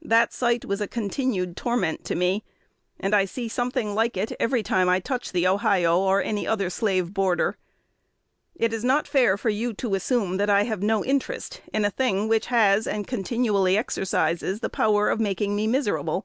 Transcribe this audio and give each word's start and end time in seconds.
That 0.00 0.32
sight 0.32 0.64
was 0.64 0.80
a 0.80 0.88
continued 0.88 1.54
torment 1.54 2.02
to 2.06 2.14
me; 2.14 2.44
and 2.98 3.14
I 3.14 3.26
see 3.26 3.46
something 3.46 3.94
like 3.94 4.16
it 4.16 4.32
every 4.40 4.62
time 4.62 4.88
I 4.88 5.00
touch 5.00 5.32
the 5.32 5.46
Ohio, 5.46 5.98
or 5.98 6.22
any 6.22 6.46
other 6.48 6.70
slave 6.70 7.12
border. 7.12 7.58
It 8.54 8.72
is 8.72 8.82
not 8.84 9.06
fair 9.06 9.36
for 9.36 9.50
you 9.50 9.74
to 9.74 9.94
assume 9.94 10.38
that 10.38 10.48
I 10.48 10.62
have 10.62 10.82
no 10.82 11.04
interest 11.04 11.60
in 11.74 11.84
a 11.84 11.90
thing 11.90 12.26
which 12.26 12.46
has, 12.46 12.86
and 12.86 13.06
continually 13.06 13.76
exercises, 13.76 14.60
the 14.60 14.70
power 14.70 15.10
of 15.10 15.20
making 15.20 15.54
me 15.54 15.66
miserable. 15.66 16.24